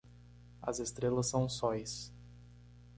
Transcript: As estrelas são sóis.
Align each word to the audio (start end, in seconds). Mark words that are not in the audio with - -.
As 0.63 0.79
estrelas 0.79 1.27
são 1.27 1.47
sóis. 1.47 2.11